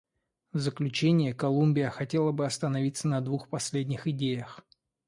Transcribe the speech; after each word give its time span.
В 0.51 0.57
заключение 0.57 1.31
Колумбия 1.31 1.91
хотела 1.91 2.31
бы 2.31 2.47
остановиться 2.47 3.07
на 3.07 3.21
двух 3.21 3.49
последних 3.49 4.07
идеях. 4.07 4.61